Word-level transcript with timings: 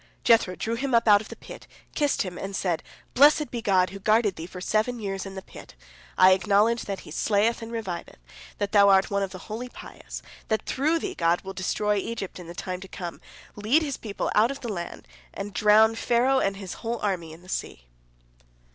Jethro 0.23 0.55
drew 0.55 0.73
him 0.73 0.95
up 0.95 1.07
out 1.07 1.21
of 1.21 1.29
the 1.29 1.35
pit, 1.35 1.67
kissed 1.93 2.23
him, 2.23 2.35
and 2.35 2.55
said: 2.55 2.81
"Blessed 3.13 3.51
be 3.51 3.61
God, 3.61 3.91
who 3.91 3.99
guarded 3.99 4.35
thee 4.35 4.47
for 4.47 4.59
seven 4.59 4.97
years 4.99 5.27
in 5.27 5.35
the 5.35 5.43
pit. 5.43 5.75
I 6.17 6.31
acknowledge 6.31 6.85
that 6.85 7.01
He 7.01 7.11
slayeth 7.11 7.61
and 7.61 7.71
reviveth, 7.71 8.17
that 8.57 8.71
thou 8.71 8.89
art 8.89 9.11
one 9.11 9.21
of 9.21 9.29
the 9.29 9.37
wholly 9.45 9.69
pious, 9.69 10.23
that 10.47 10.65
through 10.65 10.97
thee 10.97 11.13
God 11.13 11.41
will 11.41 11.53
destroy 11.53 11.97
Egypt 11.97 12.39
in 12.39 12.51
time 12.55 12.79
to 12.81 12.87
come, 12.87 13.21
lead 13.55 13.83
His 13.83 13.97
people 13.97 14.31
out 14.33 14.49
of 14.49 14.61
the 14.61 14.73
land, 14.73 15.07
and 15.35 15.53
drown 15.53 15.93
Pharaoh 15.93 16.39
and 16.39 16.57
his 16.57 16.73
whole 16.81 16.97
army 17.01 17.31
in 17.31 17.43
the 17.43 17.47
sea." 17.47 17.85